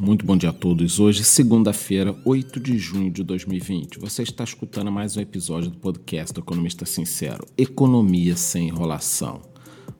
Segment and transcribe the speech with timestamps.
[0.00, 1.00] Muito bom dia a todos.
[1.00, 3.98] Hoje, segunda-feira, 8 de junho de 2020.
[3.98, 9.42] Você está escutando mais um episódio do podcast do Economista Sincero: Economia sem enrolação.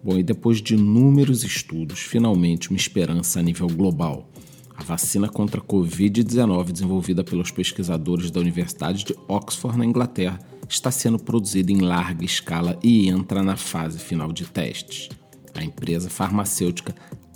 [0.00, 4.30] Bom, e depois de inúmeros estudos, finalmente uma esperança a nível global.
[4.76, 10.38] A vacina contra a Covid-19, desenvolvida pelos pesquisadores da Universidade de Oxford, na Inglaterra,
[10.68, 15.08] está sendo produzida em larga escala e entra na fase final de testes.
[15.56, 16.94] A empresa farmacêutica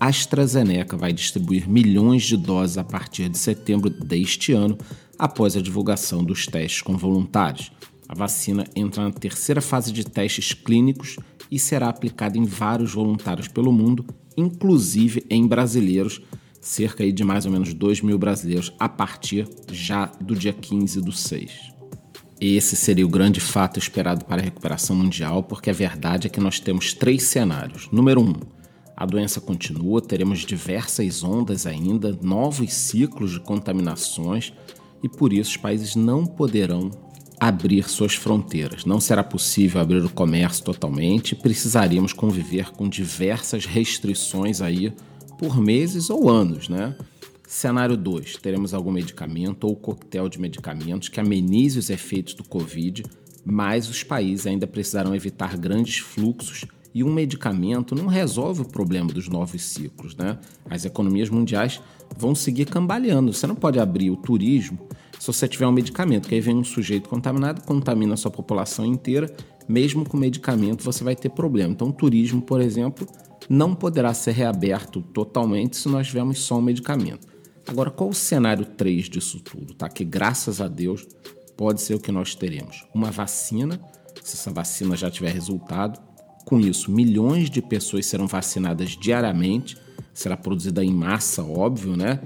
[0.08, 4.76] AstraZeneca vai distribuir milhões de doses a partir de setembro deste ano,
[5.16, 7.70] após a divulgação dos testes com voluntários.
[8.08, 13.46] A vacina entra na terceira fase de testes clínicos e será aplicada em vários voluntários
[13.46, 14.04] pelo mundo,
[14.36, 16.20] inclusive em brasileiros,
[16.60, 21.12] cerca de mais ou menos 2 mil brasileiros, a partir já do dia 15 do
[21.12, 21.72] 6.
[22.40, 26.40] Esse seria o grande fato esperado para a recuperação mundial, porque a verdade é que
[26.40, 27.88] nós temos três cenários.
[27.92, 28.34] Número um,
[29.02, 34.52] a doença continua, teremos diversas ondas ainda, novos ciclos de contaminações
[35.02, 36.88] e por isso os países não poderão
[37.40, 38.84] abrir suas fronteiras.
[38.84, 44.92] Não será possível abrir o comércio totalmente, precisaríamos conviver com diversas restrições aí
[45.36, 46.94] por meses ou anos, né?
[47.44, 53.02] Cenário 2: teremos algum medicamento ou coquetel de medicamentos que amenize os efeitos do Covid,
[53.44, 59.12] mas os países ainda precisarão evitar grandes fluxos e um medicamento não resolve o problema
[59.12, 60.38] dos novos ciclos, né?
[60.68, 61.80] As economias mundiais
[62.16, 63.32] vão seguir cambaleando.
[63.32, 64.78] Você não pode abrir o turismo
[65.22, 68.84] se você tiver um medicamento, que aí vem um sujeito contaminado, contamina a sua população
[68.84, 69.32] inteira,
[69.68, 71.72] mesmo com medicamento você vai ter problema.
[71.72, 73.06] Então, o turismo, por exemplo,
[73.48, 77.28] não poderá ser reaberto totalmente se nós tivermos só um medicamento.
[77.68, 79.74] Agora, qual o cenário 3 disso tudo?
[79.74, 79.88] Tá?
[79.88, 81.06] Que graças a Deus
[81.56, 82.84] pode ser o que nós teremos.
[82.92, 83.80] Uma vacina,
[84.24, 86.00] se essa vacina já tiver resultado,
[86.44, 89.76] com isso, milhões de pessoas serão vacinadas diariamente,
[90.12, 92.20] será produzida em massa, óbvio, né?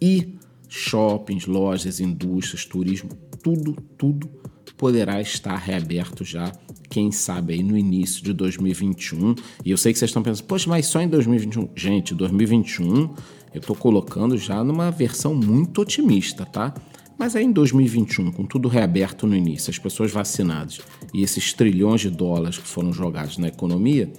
[0.00, 0.34] E
[0.68, 3.10] shoppings, lojas, indústrias, turismo,
[3.42, 4.28] tudo, tudo
[4.76, 6.50] poderá estar reaberto já,
[6.90, 9.34] quem sabe aí no início de 2021.
[9.64, 11.68] E eu sei que vocês estão pensando, poxa, mas só em 2021?
[11.76, 13.14] Gente, 2021
[13.54, 16.74] eu estou colocando já numa versão muito otimista, tá?
[17.22, 20.80] Mas aí em 2021, com tudo reaberto no início, as pessoas vacinadas
[21.14, 24.12] e esses trilhões de dólares que foram jogados na economia,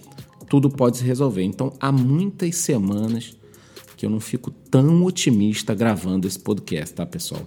[0.47, 1.43] tudo pode se resolver.
[1.43, 3.35] Então há muitas semanas
[3.97, 7.41] que eu não fico tão otimista gravando esse podcast, tá, pessoal?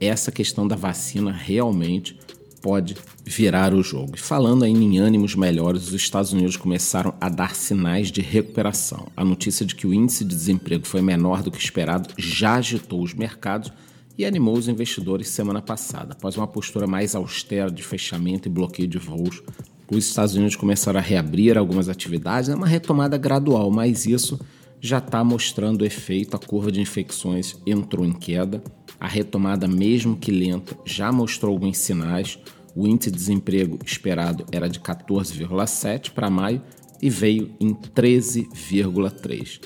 [0.00, 2.18] Essa questão da vacina realmente
[2.60, 4.16] pode virar o jogo.
[4.16, 9.06] E falando ainda em ânimos melhores, os Estados Unidos começaram a dar sinais de recuperação.
[9.16, 13.00] A notícia de que o índice de desemprego foi menor do que esperado já agitou
[13.00, 13.70] os mercados
[14.18, 16.12] e animou os investidores semana passada.
[16.12, 19.42] Após uma postura mais austera de fechamento e bloqueio de voos,
[19.90, 24.40] os Estados Unidos começaram a reabrir algumas atividades, é uma retomada gradual, mas isso
[24.80, 26.36] já está mostrando efeito.
[26.36, 28.62] A curva de infecções entrou em queda,
[28.98, 32.38] a retomada, mesmo que lenta, já mostrou alguns sinais.
[32.74, 36.62] O índice de desemprego esperado era de 14,7 para maio
[37.00, 39.60] e veio em 13,3.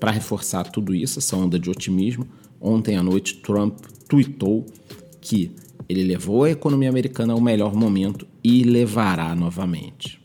[0.00, 2.26] Para reforçar tudo isso, essa onda de otimismo,
[2.66, 3.78] ontem à noite Trump
[4.08, 4.66] tweetou
[5.20, 5.52] que
[5.88, 10.20] ele levou a economia americana ao melhor momento e levará novamente.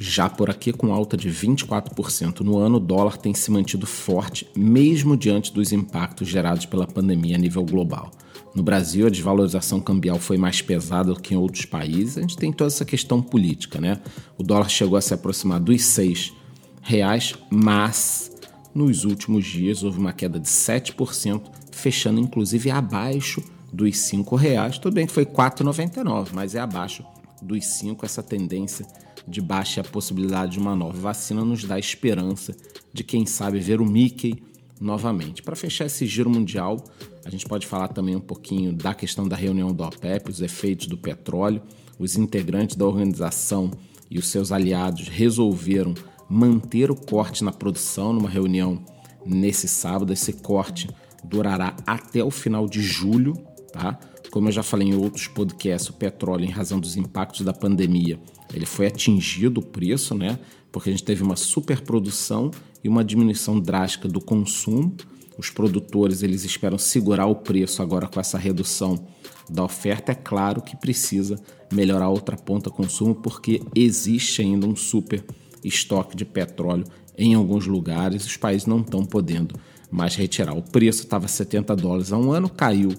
[0.00, 4.46] Já por aqui, com alta de 24% no ano, o dólar tem se mantido forte,
[4.56, 8.12] mesmo diante dos impactos gerados pela pandemia a nível global.
[8.54, 12.16] No Brasil, a desvalorização cambial foi mais pesada do que em outros países.
[12.16, 14.00] A gente tem toda essa questão política, né?
[14.36, 16.32] O dólar chegou a se aproximar dos seis
[16.80, 18.32] reais, mas
[18.74, 21.42] nos últimos dias houve uma queda de 7%,
[21.78, 24.78] fechando inclusive abaixo dos R$ reais.
[24.78, 27.04] Tudo bem que foi R$ 4,99, mas é abaixo
[27.40, 28.86] dos 5 essa tendência
[29.26, 32.56] de baixa possibilidade de uma nova vacina nos dá esperança
[32.92, 34.42] de quem sabe ver o Mickey
[34.80, 35.42] novamente.
[35.42, 36.82] Para fechar esse giro mundial,
[37.24, 40.86] a gente pode falar também um pouquinho da questão da reunião da OPEP, os efeitos
[40.86, 41.62] do petróleo.
[41.98, 43.70] Os integrantes da organização
[44.10, 45.94] e os seus aliados resolveram
[46.28, 48.80] manter o corte na produção numa reunião
[49.26, 50.12] nesse sábado.
[50.12, 50.88] Esse corte
[51.24, 53.34] durará até o final de julho,
[53.72, 53.98] tá?
[54.30, 58.20] Como eu já falei em outros podcasts, o petróleo, em razão dos impactos da pandemia,
[58.52, 60.38] ele foi atingido o preço, né?
[60.70, 62.50] Porque a gente teve uma superprodução
[62.84, 64.94] e uma diminuição drástica do consumo.
[65.38, 69.06] Os produtores eles esperam segurar o preço agora com essa redução
[69.48, 70.12] da oferta.
[70.12, 71.40] É claro que precisa
[71.72, 75.24] melhorar outra ponta consumo porque existe ainda um super
[75.64, 76.84] estoque de petróleo
[77.16, 78.26] em alguns lugares.
[78.26, 79.58] Os países não estão podendo
[79.90, 80.56] mais retirar.
[80.56, 82.92] O preço estava 70 dólares há um ano, caiu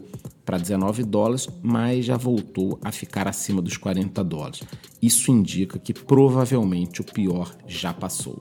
[0.46, 4.64] para 19 dólares, mas já voltou a ficar acima dos 40 dólares.
[5.02, 8.40] Isso indica que provavelmente o pior já passou.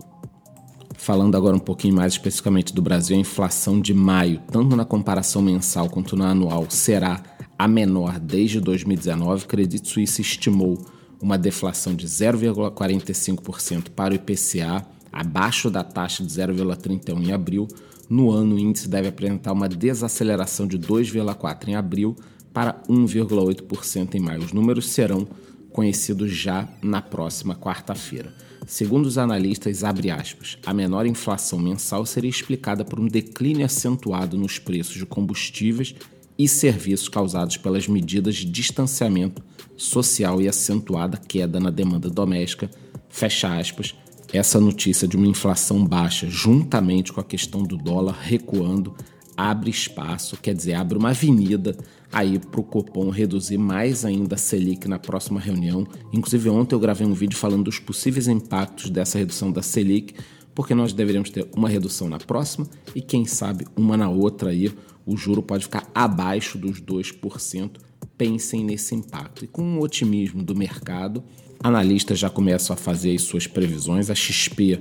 [0.97, 5.41] Falando agora um pouquinho mais especificamente do Brasil, a inflação de maio, tanto na comparação
[5.41, 7.23] mensal quanto na anual, será
[7.59, 9.45] a menor desde 2019.
[9.45, 10.79] O Credit Suisse estimou
[11.21, 17.69] uma deflação de 0,45% para o IPCA, abaixo da taxa de 0,31 em abril.
[18.09, 22.17] No ano, o índice deve apresentar uma desaceleração de 2,4% em abril
[22.53, 24.41] para 1,8% em maio.
[24.41, 25.27] Os números serão
[25.71, 28.33] conhecidos já na próxima quarta-feira.
[28.67, 34.59] Segundo os analistas, aspas, a menor inflação mensal seria explicada por um declínio acentuado nos
[34.59, 35.95] preços de combustíveis
[36.39, 39.43] e serviços causados pelas medidas de distanciamento
[39.77, 42.71] social e acentuada queda na demanda doméstica,
[43.09, 43.95] fecha aspas,
[44.33, 48.95] essa notícia de uma inflação baixa, juntamente com a questão do dólar recuando,
[49.37, 51.77] abre espaço, quer dizer, abre uma avenida
[52.13, 55.87] aí para o Copom reduzir mais ainda a Selic na próxima reunião.
[56.13, 60.15] Inclusive, ontem eu gravei um vídeo falando dos possíveis impactos dessa redução da Selic,
[60.55, 64.73] porque nós deveríamos ter uma redução na próxima e, quem sabe, uma na outra aí.
[65.07, 67.71] O juro pode ficar abaixo dos 2%.
[68.17, 69.45] Pensem nesse impacto.
[69.45, 71.23] E com o otimismo do mercado,
[71.63, 74.11] analistas já começam a fazer as suas previsões.
[74.11, 74.81] A XP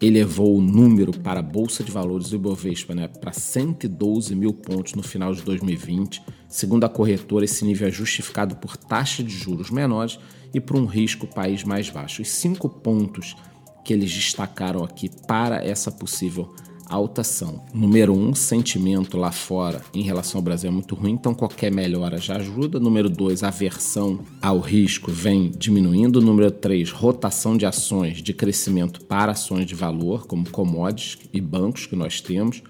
[0.00, 4.94] elevou o número para a Bolsa de Valores do Ibovespa né, para 112 mil pontos
[4.94, 6.22] no final de 2020.
[6.48, 10.18] Segundo a corretora, esse nível é justificado por taxa de juros menores
[10.54, 12.22] e por um risco país mais baixo.
[12.22, 13.36] Os cinco pontos
[13.84, 16.54] que eles destacaram aqui para essa possível
[16.88, 17.62] alta são.
[17.72, 22.18] Número um, sentimento lá fora em relação ao Brasil é muito ruim, então qualquer melhora
[22.18, 22.80] já ajuda.
[22.80, 26.20] Número dois, aversão ao risco vem diminuindo.
[26.20, 31.86] Número três, rotação de ações de crescimento para ações de valor, como commodities e bancos
[31.86, 32.62] que nós temos.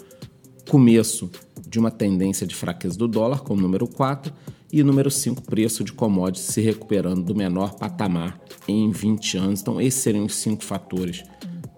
[0.69, 1.31] Começo
[1.67, 4.32] de uma tendência de fraqueza do dólar, como número 4,
[4.73, 9.61] e número 5, preço de commodities se recuperando do menor patamar em 20 anos.
[9.62, 11.23] Então, esses seriam os cinco fatores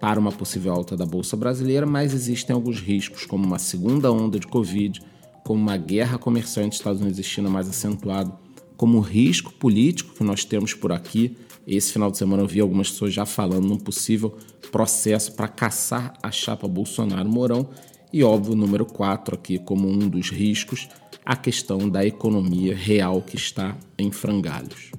[0.00, 4.40] para uma possível alta da Bolsa Brasileira, mas existem alguns riscos, como uma segunda onda
[4.40, 5.02] de Covid,
[5.44, 8.32] como uma guerra comercial entre Estados Unidos e China mais acentuado,
[8.76, 11.36] como o risco político que nós temos por aqui.
[11.66, 14.36] Esse final de semana eu vi algumas pessoas já falando num possível
[14.72, 17.68] processo para caçar a chapa Bolsonaro-Mourão.
[18.10, 20.88] E óbvio, número 4 aqui como um dos riscos,
[21.24, 24.90] a questão da economia real que está em frangalhos.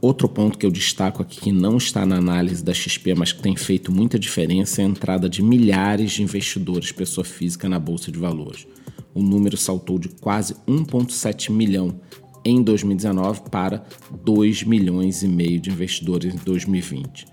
[0.00, 3.42] Outro ponto que eu destaco aqui que não está na análise da XP, mas que
[3.42, 8.10] tem feito muita diferença é a entrada de milhares de investidores, pessoa física, na Bolsa
[8.10, 8.66] de Valores.
[9.12, 12.00] O número saltou de quase 1,7 milhão
[12.42, 13.84] em 2019 para
[14.24, 17.26] 2 milhões e meio de investidores em 2020.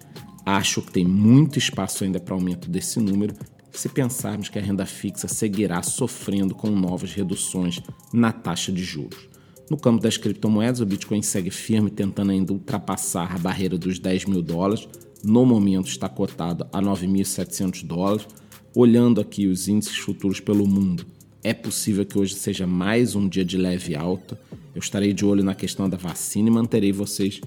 [0.45, 3.33] Acho que tem muito espaço ainda para aumento desse número
[3.71, 7.81] se pensarmos que a renda fixa seguirá sofrendo com novas reduções
[8.11, 9.29] na taxa de juros.
[9.69, 14.25] No campo das criptomoedas, o Bitcoin segue firme, tentando ainda ultrapassar a barreira dos 10
[14.25, 14.87] mil dólares.
[15.23, 18.27] No momento está cotado a 9.700 dólares.
[18.73, 21.05] Olhando aqui os índices futuros pelo mundo,
[21.43, 24.39] é possível que hoje seja mais um dia de leve alta.
[24.73, 27.41] Eu estarei de olho na questão da vacina e manterei vocês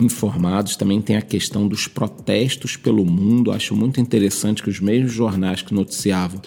[0.00, 0.76] informados.
[0.76, 3.50] Também tem a questão dos protestos pelo mundo.
[3.50, 6.40] Acho muito interessante que os mesmos jornais que noticiavam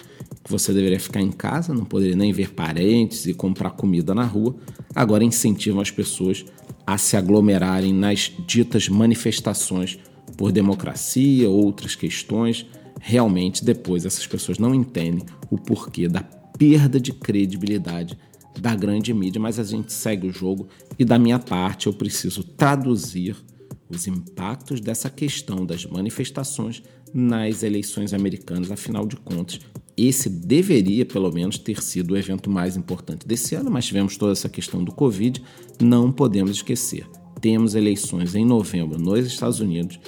[0.48, 4.24] que você deveria ficar em casa, não poderia nem ver parentes e comprar comida na
[4.24, 4.56] rua,
[4.94, 6.44] agora incentivam as pessoas
[6.86, 9.98] a se aglomerarem nas ditas manifestações
[10.38, 12.66] por democracia, outras questões.
[12.98, 18.18] Realmente, depois, essas pessoas não entendem o porquê da perda de credibilidade
[18.58, 20.66] da grande mídia, mas a gente segue o jogo
[20.98, 23.36] e, da minha parte, eu preciso traduzir
[23.90, 28.70] os impactos dessa questão das manifestações nas eleições americanas.
[28.70, 29.60] Afinal de contas,
[29.98, 34.32] esse deveria, pelo menos, ter sido o evento mais importante desse ano, mas tivemos toda
[34.32, 35.42] essa questão do Covid,
[35.82, 37.04] não podemos esquecer.
[37.40, 39.98] Temos eleições em novembro nos Estados Unidos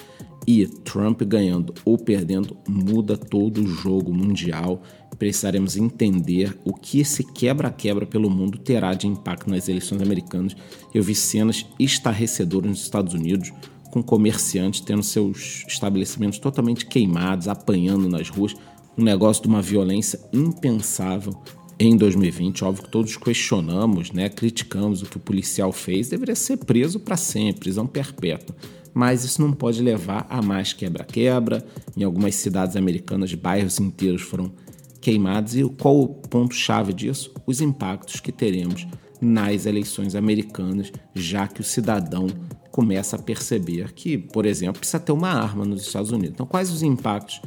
[0.47, 4.82] e Trump ganhando ou perdendo muda todo o jogo mundial.
[5.18, 10.56] Precisaremos entender o que esse quebra-quebra pelo mundo terá de impacto nas eleições americanas.
[10.94, 13.52] Eu vi cenas estarrecedoras nos Estados Unidos,
[13.90, 18.54] com comerciantes tendo seus estabelecimentos totalmente queimados, apanhando nas ruas
[18.97, 21.35] um negócio de uma violência impensável
[21.78, 22.64] em 2020.
[22.64, 27.16] Óbvio que todos questionamos, né, criticamos o que o policial fez, deveria ser preso para
[27.16, 28.54] sempre, prisão perpétua.
[28.92, 31.64] Mas isso não pode levar a mais quebra-quebra.
[31.97, 34.52] Em algumas cidades americanas, bairros inteiros foram
[35.00, 35.56] queimados.
[35.56, 37.32] E qual o ponto-chave disso?
[37.47, 38.87] Os impactos que teremos
[39.20, 42.26] nas eleições americanas, já que o cidadão
[42.70, 46.32] começa a perceber que, por exemplo, precisa ter uma arma nos Estados Unidos.
[46.35, 47.40] Então, quais os impactos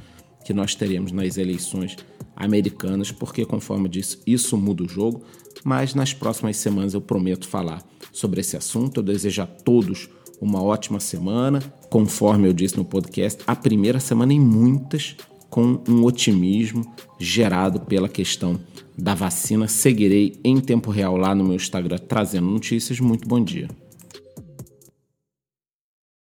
[0.43, 1.95] que nós teremos nas eleições
[2.35, 5.23] americanas, porque, conforme disse, isso muda o jogo.
[5.63, 8.99] Mas nas próximas semanas eu prometo falar sobre esse assunto.
[8.99, 10.09] Eu desejo a todos
[10.41, 11.61] uma ótima semana.
[11.89, 15.15] Conforme eu disse no podcast, a primeira semana em muitas
[15.49, 16.83] com um otimismo
[17.19, 18.59] gerado pela questão
[18.97, 19.67] da vacina.
[19.67, 22.99] Seguirei em tempo real lá no meu Instagram trazendo notícias.
[22.99, 23.69] Muito bom dia.